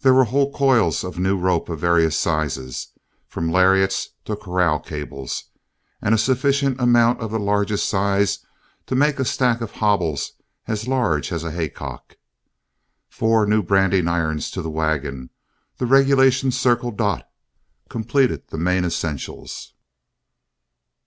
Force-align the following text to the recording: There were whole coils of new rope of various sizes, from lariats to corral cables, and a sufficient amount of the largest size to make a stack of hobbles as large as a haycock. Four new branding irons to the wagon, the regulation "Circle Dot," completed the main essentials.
There 0.00 0.14
were 0.14 0.24
whole 0.24 0.54
coils 0.54 1.04
of 1.04 1.18
new 1.18 1.36
rope 1.36 1.68
of 1.68 1.80
various 1.80 2.16
sizes, 2.16 2.92
from 3.28 3.52
lariats 3.52 4.08
to 4.24 4.34
corral 4.34 4.78
cables, 4.80 5.50
and 6.00 6.14
a 6.14 6.16
sufficient 6.16 6.80
amount 6.80 7.20
of 7.20 7.30
the 7.30 7.38
largest 7.38 7.86
size 7.86 8.38
to 8.86 8.94
make 8.94 9.18
a 9.18 9.24
stack 9.26 9.60
of 9.60 9.72
hobbles 9.72 10.32
as 10.66 10.88
large 10.88 11.30
as 11.30 11.44
a 11.44 11.52
haycock. 11.52 12.16
Four 13.10 13.44
new 13.44 13.62
branding 13.62 14.08
irons 14.08 14.50
to 14.52 14.62
the 14.62 14.70
wagon, 14.70 15.28
the 15.76 15.84
regulation 15.84 16.50
"Circle 16.52 16.92
Dot," 16.92 17.28
completed 17.90 18.48
the 18.48 18.56
main 18.56 18.86
essentials. 18.86 19.74